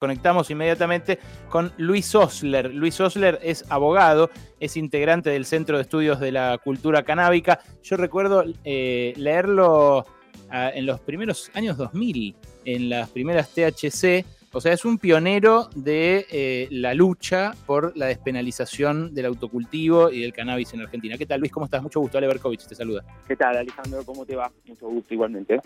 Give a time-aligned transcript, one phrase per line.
[0.00, 1.18] conectamos inmediatamente
[1.50, 2.74] con Luis Osler.
[2.74, 7.60] Luis Osler es abogado, es integrante del Centro de Estudios de la Cultura Canábica.
[7.82, 10.06] Yo recuerdo eh, leerlo
[10.48, 12.34] ah, en los primeros años 2000,
[12.64, 14.24] en las primeras THC.
[14.52, 20.22] O sea, es un pionero de eh, la lucha por la despenalización del autocultivo y
[20.22, 21.18] del cannabis en Argentina.
[21.18, 21.52] ¿Qué tal, Luis?
[21.52, 21.82] ¿Cómo estás?
[21.82, 22.16] Mucho gusto.
[22.16, 23.04] Ale Berkovich te saluda.
[23.28, 24.02] ¿Qué tal, Alejandro?
[24.04, 24.50] ¿Cómo te va?
[24.66, 25.60] Mucho gusto igualmente.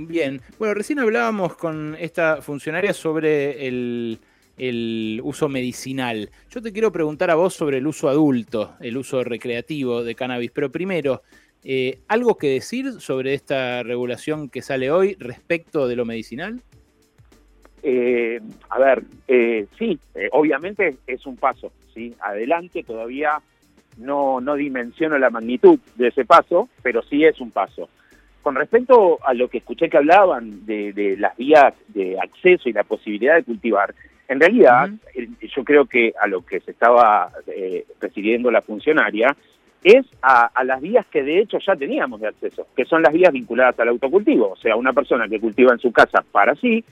[0.00, 4.20] Bien, bueno, recién hablábamos con esta funcionaria sobre el,
[5.24, 6.30] uso medicinal.
[6.50, 10.52] Yo te quiero preguntar a vos sobre el uso adulto, el uso recreativo de cannabis,
[10.52, 11.22] pero primero,
[11.64, 16.62] eh, ¿algo que decir sobre esta regulación que sale hoy respecto de lo medicinal?
[17.82, 19.98] Eh, a ver, eh, sí,
[20.30, 22.14] obviamente es un paso, ¿sí?
[22.20, 23.40] Adelante, todavía
[23.96, 27.88] no, no dimensiono la magnitud de ese paso, pero sí es un paso.
[28.48, 32.82] Con respecto a lo que escuché que hablaban de, las vías de acceso y la
[32.82, 33.94] posibilidad de cultivar,
[34.26, 34.88] en realidad
[35.54, 39.36] yo creo que a lo que se estaba eh, refiriendo la funcionaria
[39.84, 43.34] es a, las vías que de hecho ya teníamos de acceso, que son las vías
[43.34, 46.82] vinculadas al autocultivo, o sea, una persona que cultiva en su casa para sí,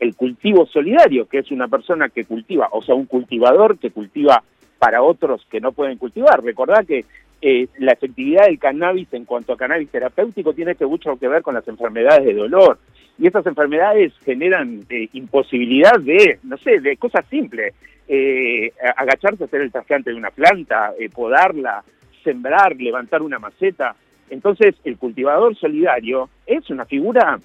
[0.00, 4.42] el cultivo solidario, que es una persona que cultiva, o sea, un cultivador que cultiva
[4.80, 6.42] para otros que no pueden cultivar.
[6.42, 7.04] Recordad que
[7.40, 11.42] eh, la efectividad del cannabis en cuanto a cannabis terapéutico tiene que mucho que ver
[11.42, 12.78] con las enfermedades de dolor.
[13.16, 17.74] Y esas enfermedades generan eh, imposibilidad de, no sé, de cosas simples.
[18.08, 21.84] Eh, agacharse a hacer el trasplante de una planta, podarla,
[22.24, 23.94] sembrar, levantar una maceta.
[24.30, 27.38] Entonces, el cultivador solidario es una figura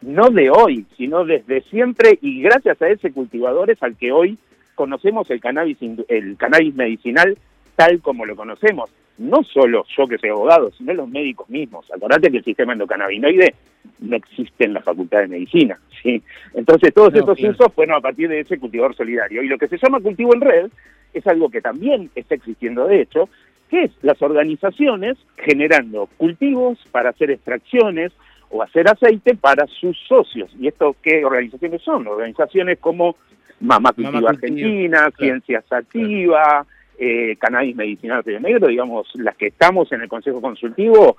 [0.00, 4.36] no de hoy, sino desde siempre, y gracias a ese cultivador es al que hoy
[4.74, 7.38] conocemos el cannabis, el cannabis medicinal
[7.76, 11.90] tal como lo conocemos no solo yo que soy abogado, sino los médicos mismos.
[11.92, 13.54] Acordate que el sistema endocannabinoide
[14.00, 15.78] no existe en la Facultad de Medicina.
[16.02, 16.22] ¿sí?
[16.54, 19.42] Entonces, todos estos usos fueron a partir de ese cultivador solidario.
[19.42, 20.70] Y lo que se llama cultivo en red
[21.12, 23.28] es algo que también está existiendo de hecho,
[23.70, 28.12] que es las organizaciones generando cultivos para hacer extracciones
[28.50, 30.50] o hacer aceite para sus socios.
[30.58, 32.06] ¿Y esto qué organizaciones son?
[32.06, 33.16] Organizaciones como
[33.60, 36.66] Mamá Cultiva Argentina, Ciencias Activas,
[36.98, 41.16] eh, cannabis medicinal Río Negro, digamos, las que estamos en el Consejo Consultivo,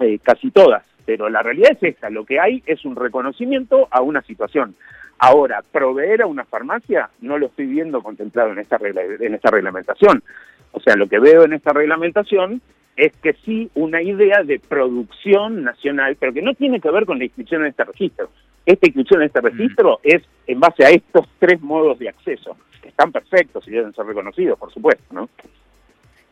[0.00, 0.84] eh, casi, todas.
[1.04, 4.74] Pero la realidad es esta, lo que hay es un reconocimiento a una situación.
[5.18, 9.50] Ahora, proveer a una farmacia no lo estoy viendo contemplado en esta, regla, en esta
[9.50, 10.22] reglamentación.
[10.72, 12.62] O sea, lo que veo en esta reglamentación
[12.96, 17.18] es que sí una idea de producción nacional, pero que no tiene que ver con
[17.18, 18.30] la inscripción en este registro.
[18.64, 22.56] Esta inscripción en este registro es en base a estos tres modos de acceso
[23.00, 25.28] están perfectos y deben ser reconocidos, por supuesto, ¿no?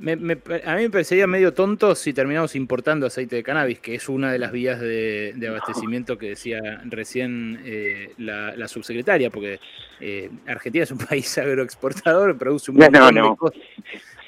[0.01, 4.31] a mí me parecería medio tonto si terminamos importando aceite de cannabis, que es una
[4.31, 9.59] de las vías de, abastecimiento que decía recién eh, la, subsecretaria, porque
[9.99, 13.59] eh, Argentina es un país agroexportador, produce un montón de cosas,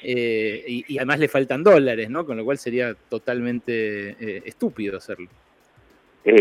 [0.03, 2.25] eh, y, además le faltan dólares, ¿no?
[2.25, 5.29] Con lo cual sería totalmente estúpido hacerlo.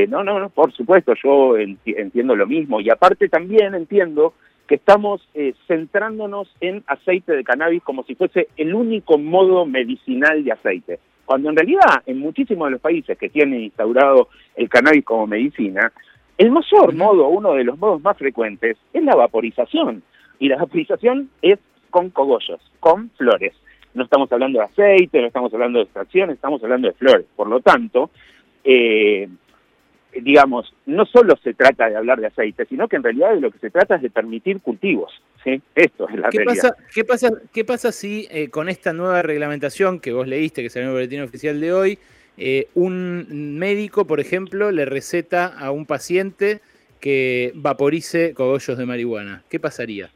[0.08, 4.34] no, no, no, por supuesto, yo entiendo lo mismo, y aparte también entiendo
[4.70, 10.44] que estamos eh, centrándonos en aceite de cannabis como si fuese el único modo medicinal
[10.44, 15.04] de aceite, cuando en realidad en muchísimos de los países que tienen instaurado el cannabis
[15.04, 15.92] como medicina,
[16.38, 20.04] el mayor modo, uno de los modos más frecuentes, es la vaporización.
[20.38, 21.58] Y la vaporización es
[21.90, 23.54] con cogollos, con flores.
[23.94, 27.26] No estamos hablando de aceite, no estamos hablando de extracción, estamos hablando de flores.
[27.34, 28.10] Por lo tanto,
[28.62, 29.28] eh,
[30.12, 33.50] digamos, no solo se trata de hablar de aceite, sino que en realidad de lo
[33.50, 35.12] que se trata es de permitir cultivos.
[35.44, 35.60] ¿sí?
[35.74, 36.70] Esto es la ¿Qué realidad.
[36.70, 40.70] Pasa, ¿qué, pasa, ¿Qué pasa si eh, con esta nueva reglamentación que vos leíste, que
[40.70, 41.98] salió en el boletín oficial de hoy,
[42.36, 46.60] eh, un médico, por ejemplo, le receta a un paciente
[47.00, 49.42] que vaporice cogollos de marihuana?
[49.48, 50.10] ¿Qué pasaría?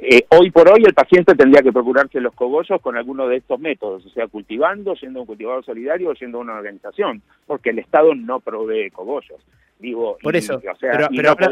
[0.00, 3.60] Eh, hoy por hoy el paciente tendría que procurarse los cogollos con alguno de estos
[3.60, 7.70] métodos, o sea, cultivando, yendo a un cultivador solidario o yendo a una organización, porque
[7.70, 9.40] el Estado no provee cogollos.
[9.78, 11.50] Digo, por eso, pero, ahora,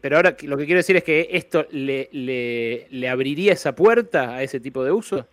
[0.00, 4.42] pero, ahora, lo que quiero decir es que esto le, le, abriría esa puerta a
[4.42, 5.26] ese tipo de uso.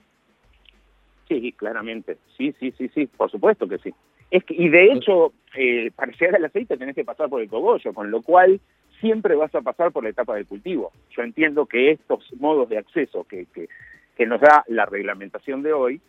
[1.27, 3.93] Sí, claramente, sí, sí, sí, sí, por supuesto que sí.
[4.35, 7.47] Es que, y de hecho, eh, para llegar al aceite tenés que pasar por el
[7.47, 8.59] cogollo, con lo cual
[8.99, 10.91] siempre vas a pasar por la etapa del cultivo.
[11.11, 16.01] Yo entiendo que estos modos de acceso que, que, nos da la reglamentación de hoy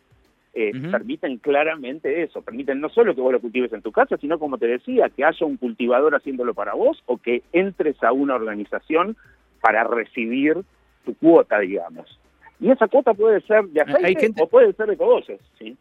[0.54, 4.40] eh, permiten claramente eso, permiten no solo que vos lo cultives en tu casa, sino
[4.40, 8.34] como te decía, que haya un cultivador haciéndolo para vos o que entres a una
[8.34, 9.16] organización
[9.60, 10.64] para recibir
[11.04, 12.18] tu cuota, digamos.
[12.58, 15.76] Y esa cuota puede ser de aceite o puede ser de cogollos, ¿sí?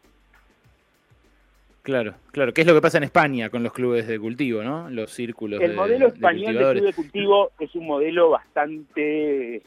[1.86, 2.52] Claro, claro.
[2.52, 4.90] ¿Qué es lo que pasa en España con los clubes de cultivo, no?
[4.90, 5.60] Los círculos.
[5.60, 9.62] El modelo español de, club de cultivo es un modelo bastante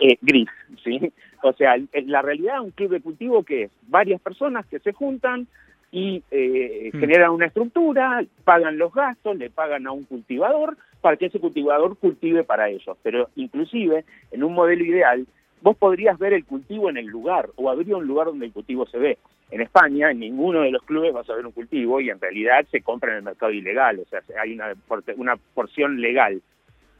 [0.00, 0.48] eh, gris,
[0.82, 1.12] ¿sí?
[1.42, 1.74] O sea,
[2.06, 5.46] la realidad un club de cultivo que es varias personas que se juntan
[5.92, 6.98] y eh, hmm.
[6.98, 11.98] generan una estructura, pagan los gastos, le pagan a un cultivador para que ese cultivador
[11.98, 12.96] cultive para ellos.
[13.02, 15.26] Pero inclusive, en un modelo ideal,
[15.64, 18.86] vos podrías ver el cultivo en el lugar o habría un lugar donde el cultivo
[18.86, 19.18] se ve.
[19.50, 22.66] En España, en ninguno de los clubes vas a ver un cultivo y en realidad
[22.70, 24.74] se compra en el mercado ilegal, o sea, hay una,
[25.16, 26.42] una porción legal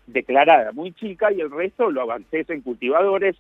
[0.07, 3.37] declarada muy chica y el resto lo en cultivadores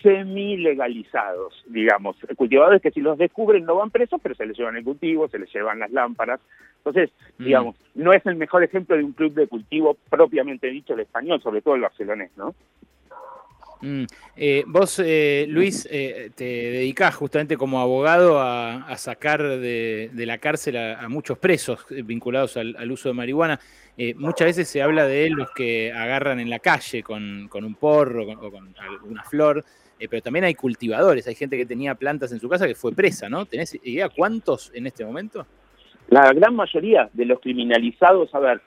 [0.00, 4.84] semi-legalizados, digamos, cultivadores que si los descubren no van presos, pero se les llevan el
[4.84, 6.40] cultivo, se les llevan las lámparas.
[6.78, 7.44] Entonces, mm.
[7.44, 11.40] digamos, no es el mejor ejemplo de un club de cultivo propiamente dicho el español,
[11.40, 12.54] sobre todo el barcelonés, ¿no?
[13.82, 14.04] Mm.
[14.36, 20.76] Eh, vos, eh, Luis, eh, te dedicás justamente como abogado a, sacar de, la cárcel
[20.76, 23.58] a, muchos presos vinculados al, uso de marihuana.
[24.16, 28.50] muchas veces se habla de los que agarran en la calle con, un porro o
[28.50, 29.64] con alguna flor,
[29.98, 33.28] pero también hay cultivadores, hay gente que tenía plantas en su casa que fue presa,
[33.28, 33.46] ¿no?
[33.46, 35.46] ¿Tenés idea cuántos en este momento?
[36.08, 38.62] La gran mayoría de los criminalizados, a ver,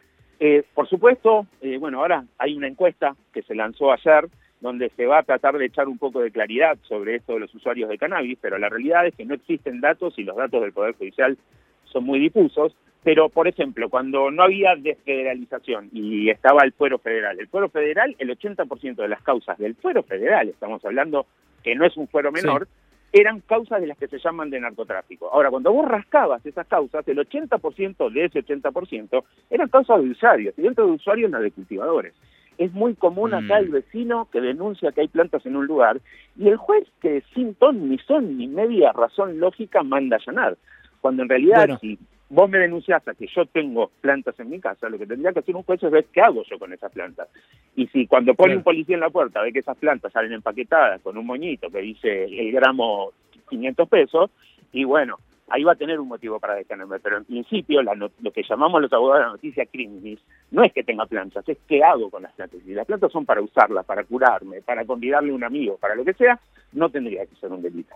[0.73, 1.47] por supuesto,
[1.79, 4.27] bueno, ahora hay una encuesta que se lanzó ayer,
[4.61, 7.53] donde se va a tratar de echar un poco de claridad sobre esto de los
[7.53, 10.73] usuarios de cannabis, pero la realidad es que no existen datos y los datos del
[10.73, 11.37] Poder Judicial
[11.85, 12.75] son muy difusos.
[13.03, 18.15] Pero, por ejemplo, cuando no había desfederalización y estaba el fuero federal, el fuero federal,
[18.17, 21.27] el 80% de las causas del fuero federal, estamos hablando
[21.63, 22.67] que no es un fuero menor,
[23.13, 25.29] eran causas de las que se llaman de narcotráfico.
[25.31, 30.53] Ahora, cuando vos rascabas esas causas, el 80% de ese 80% eran causas de usuarios,
[30.57, 32.13] y dentro de usuarios no de cultivadores.
[32.57, 33.73] Es muy común acá el mm.
[33.73, 35.99] vecino que denuncia que hay plantas en un lugar
[36.37, 40.57] y el juez que sin ton ni son ni media razón lógica manda allanar.
[41.01, 41.99] Cuando en realidad si
[42.29, 45.39] vos me denuncias a que yo tengo plantas en mi casa, lo que tendría que
[45.39, 47.29] hacer un juez es ver qué hago yo con esas plantas.
[47.75, 51.01] Y si cuando pone un policía en la puerta ve que esas plantas salen empaquetadas
[51.01, 53.11] con un moñito que dice el gramo
[53.49, 54.31] 500 pesos,
[54.71, 56.99] y bueno, ahí va a tener un motivo para detenerme.
[56.99, 60.19] Pero en principio, lo que llamamos los abogados de la noticia criminis
[60.51, 62.59] no es que tenga plantas, es qué hago con las plantas.
[62.65, 66.03] Si las plantas son para usarlas, para curarme, para convidarle a un amigo, para lo
[66.03, 66.39] que sea,
[66.73, 67.95] no tendría que ser un delito.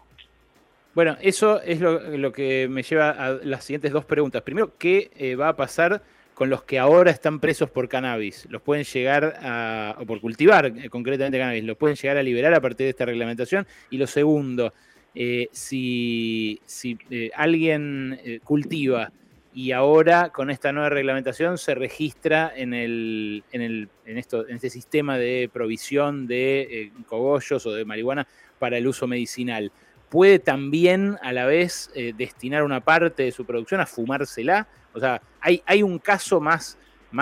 [0.95, 4.41] Bueno, eso es lo, que me lleva a las siguientes dos preguntas.
[4.41, 6.01] Primero, ¿qué eh, va a pasar
[6.33, 8.47] con los que ahora están presos por cannabis?
[8.49, 12.53] ¿Los pueden llegar a, o por cultivar eh, concretamente cannabis, los pueden llegar a liberar
[12.53, 13.67] a partir de esta reglamentación?
[13.91, 14.73] Y lo segundo,
[15.15, 16.61] eh, si,
[17.09, 19.11] eh, alguien eh, cultiva
[19.53, 25.17] y ahora con esta nueva reglamentación se registra en, el, en, esto, en este sistema
[25.17, 28.27] de provisión de cogollos o de marihuana
[28.59, 29.71] para el uso medicinal,
[30.09, 34.67] ¿puede también a la vez destinar una parte de su producción a fumársela?
[34.93, 36.77] O sea, ¿hay, un caso más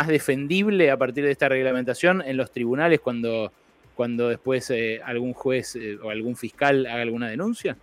[0.07, 3.53] defendible a partir de esta reglamentación en los tribunales cuando
[3.97, 7.75] cuando después eh, algún juez eh, o algún fiscal haga alguna denuncia?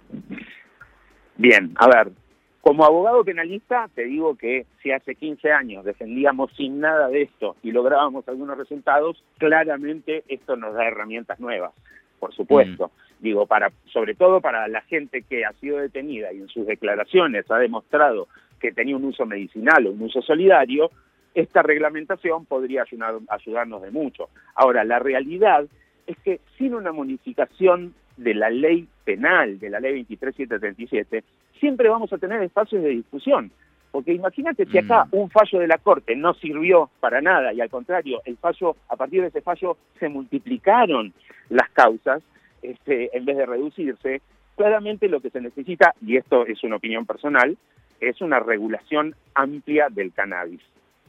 [1.36, 2.12] Bien, a ver,
[2.60, 7.56] como abogado penalista te digo que si hace 15 años defendíamos sin nada de esto
[7.64, 11.72] y lográbamos algunos resultados, claramente esto nos da herramientas nuevas,
[12.20, 12.86] por supuesto.
[12.86, 13.22] Mm.
[13.24, 17.50] Digo, para, sobre todo para la gente que ha sido detenida y en sus declaraciones
[17.50, 18.28] ha demostrado
[18.60, 20.90] que tenía un uso medicinal o un uso solidario,
[21.34, 24.28] esta reglamentación podría ayudar, ayudarnos de mucho.
[24.54, 25.66] Ahora, la realidad
[26.06, 31.24] es que sin una modificación de la ley penal, de la ley 23737,
[31.58, 33.50] siempre vamos a tener espacios de discusión.
[33.90, 35.16] Porque imagínate si acá mm.
[35.16, 38.96] un fallo de la Corte no sirvió para nada y al contrario, el fallo, a
[38.96, 41.12] partir de ese fallo se multiplicaron
[41.48, 42.22] las causas
[42.62, 44.20] este, en vez de reducirse,
[44.56, 47.56] claramente lo que se necesita, y esto es una opinión personal,
[48.00, 50.62] es una regulación amplia del cannabis,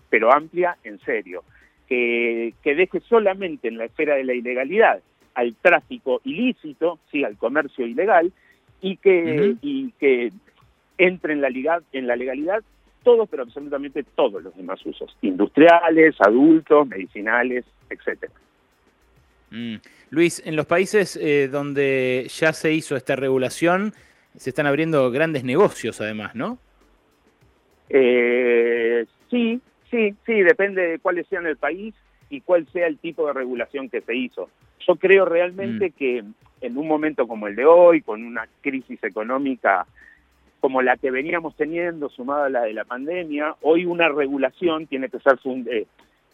[0.10, 1.44] pero amplia en serio
[1.88, 5.02] que, deje solamente en la esfera de la ilegalidad
[5.34, 8.32] al tráfico ilícito, sí, al comercio ilegal,
[8.82, 10.32] y que, y que
[10.98, 11.50] entre en la,
[11.92, 12.64] en la legalidad
[13.04, 18.34] todos, pero absolutamente todos los demás usos, industriales, adultos, medicinales, etcétera.
[19.52, 19.76] Mm.
[20.10, 23.94] Luis, en los países eh, donde ya se hizo esta regulación,
[24.36, 26.58] se están abriendo grandes negocios además, ¿no?
[27.90, 29.62] Eh, sí,
[29.96, 31.96] Sí, sí, depende de cuáles sean el país
[32.30, 34.50] y cuál sea el tipo de regulación que se hizo.
[34.86, 35.92] Yo creo realmente mm.
[35.94, 36.24] que
[36.60, 39.86] en un momento como el de hoy, con una crisis económica
[40.60, 45.08] como la que veníamos teniendo, sumada a la de la pandemia, hoy una regulación tiene
[45.08, 45.40] que ser
[45.72, 45.86] eh,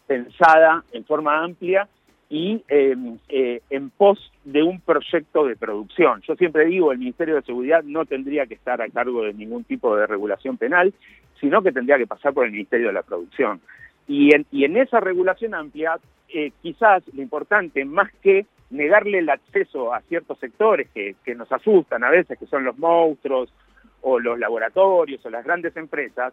[0.08, 1.86] pensada en forma amplia
[2.32, 6.22] y em, eh, en pos de un proyecto de producción.
[6.26, 9.64] Yo siempre digo, el Ministerio de Seguridad no tendría que estar a cargo de ningún
[9.64, 10.94] tipo de regulación penal,
[11.38, 13.60] sino que tendría que pasar por el Ministerio de la Producción.
[14.08, 15.98] Y en, y en esa regulación amplia,
[16.32, 21.52] eh, quizás lo importante, más que negarle el acceso a ciertos sectores que, que nos
[21.52, 23.52] asustan a veces, que son los monstruos
[24.00, 26.32] o los laboratorios o las grandes empresas,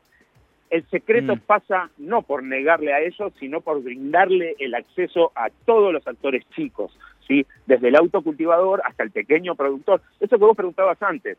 [0.69, 1.39] el secreto mm.
[1.39, 6.43] pasa no por negarle a ellos, sino por brindarle el acceso a todos los actores
[6.55, 6.97] chicos,
[7.27, 7.45] ¿sí?
[7.65, 10.01] desde el autocultivador hasta el pequeño productor.
[10.19, 11.37] Eso que vos preguntabas antes,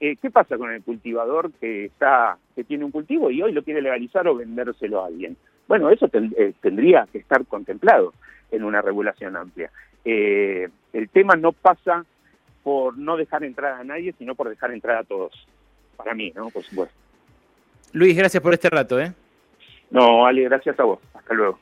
[0.00, 3.62] eh, ¿qué pasa con el cultivador que, está, que tiene un cultivo y hoy lo
[3.62, 5.36] quiere legalizar o vendérselo a alguien?
[5.68, 8.12] Bueno, eso eh, tendría que estar contemplado
[8.50, 9.70] en una regulación amplia.
[10.04, 12.04] Eh, el tema no pasa
[12.64, 15.32] por no dejar entrar a nadie, sino por dejar entrar a todos.
[15.96, 16.50] Para mí, ¿no?
[16.50, 16.94] Por supuesto.
[17.92, 19.12] Luis, gracias por este rato, ¿eh?
[19.90, 20.98] No, Ale, gracias a vos.
[21.14, 21.58] Hasta luego.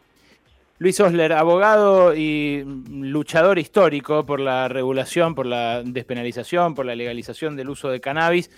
[0.78, 7.54] Luis Osler, abogado y luchador histórico por la regulación, por la despenalización, por la legalización
[7.54, 8.50] del uso de cannabis.